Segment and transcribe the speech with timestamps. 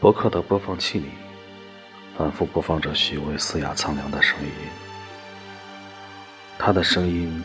[0.00, 1.08] 博客的播放器里，
[2.16, 4.52] 反复播放着许巍嘶哑苍凉的声音。
[6.56, 7.42] 他的声音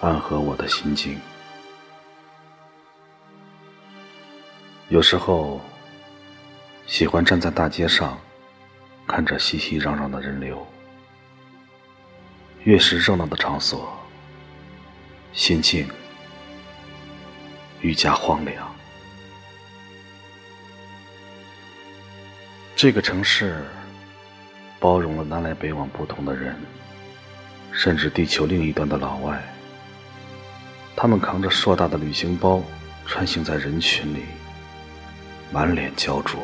[0.00, 1.20] 暗合我的心境。
[4.88, 5.60] 有时候，
[6.86, 8.18] 喜欢站在大街上，
[9.06, 10.66] 看着熙熙攘攘的人流。
[12.64, 13.94] 越是热闹的场所，
[15.32, 15.86] 心境
[17.80, 18.75] 愈加荒凉。
[22.76, 23.64] 这个城市
[24.78, 26.54] 包容了南来北往不同的人，
[27.72, 29.42] 甚至地球另一端的老外。
[30.94, 32.62] 他们扛着硕大的旅行包，
[33.06, 34.24] 穿行在人群里，
[35.50, 36.38] 满脸焦灼。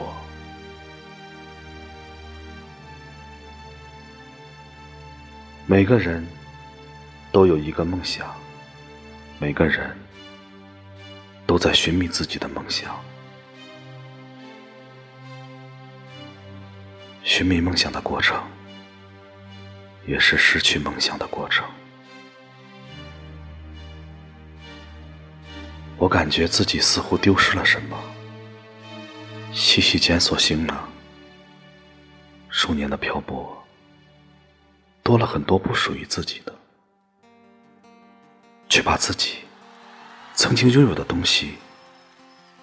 [5.67, 6.27] 每个人
[7.31, 8.27] 都有一个梦想，
[9.39, 9.95] 每个人
[11.47, 12.99] 都在寻觅自己的梦想。
[17.43, 18.41] 寻觅梦想的过程，
[20.07, 21.69] 也是失去梦想的过程。
[25.99, 27.99] 我感觉自己似乎丢失了什么，
[29.53, 30.89] 细细检索行囊，
[32.49, 33.61] 数年的漂泊，
[35.03, 36.55] 多了很多不属于自己的，
[38.69, 39.39] 却把自己
[40.33, 41.55] 曾经拥有的东西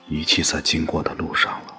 [0.07, 1.78] 遗弃在经过的路上了。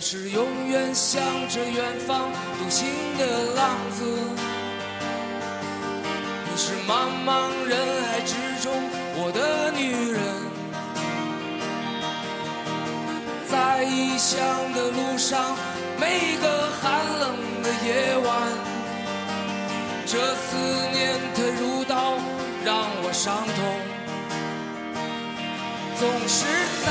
[0.00, 2.88] 我是永远向着远方独行
[3.18, 4.02] 的浪子。
[6.48, 7.76] 你是茫茫人
[8.08, 8.72] 海之中，
[9.16, 10.22] 我的女人，
[13.46, 14.40] 在异乡
[14.72, 15.54] 的路上，
[16.00, 18.48] 每一个寒冷的夜晚，
[20.06, 20.56] 这思
[20.94, 22.16] 念它如刀，
[22.64, 23.54] 让我伤痛。
[25.98, 26.46] 总是
[26.86, 26.90] 在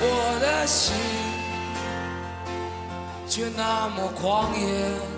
[0.00, 0.94] 我的心
[3.26, 5.17] 却那么狂野。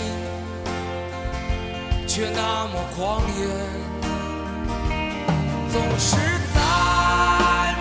[2.13, 3.47] 却那么狂野，
[5.71, 6.17] 总是
[6.53, 6.59] 在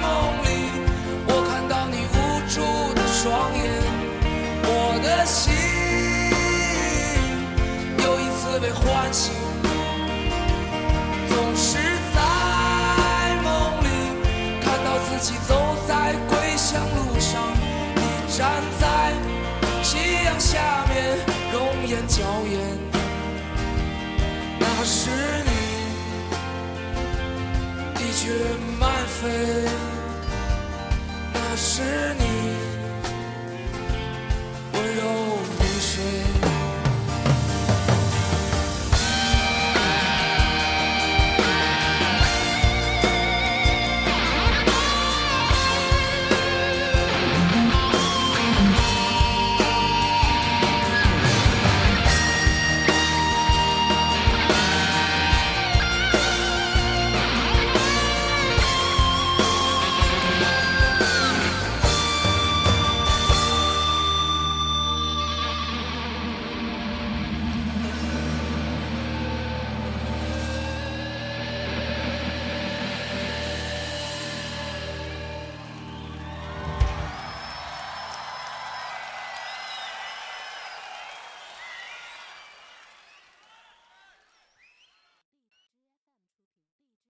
[0.00, 0.06] 梦
[0.44, 0.46] 里，
[1.26, 2.14] 我看到你无
[2.48, 2.62] 助
[2.94, 3.60] 的双眼，
[4.62, 4.68] 我
[5.02, 5.52] 的心
[7.98, 9.34] 又一次被唤醒，
[11.28, 11.78] 总是
[12.14, 12.22] 在
[13.42, 14.14] 梦里
[14.62, 17.42] 看到自己走在归乡路上，
[17.96, 18.00] 你
[18.38, 19.12] 站在
[19.82, 21.18] 夕阳下面，
[21.52, 22.60] 容颜娇艳，
[28.30, 28.44] 的确
[28.78, 29.28] 慢飞，
[31.34, 31.82] 那是
[32.18, 32.29] 你。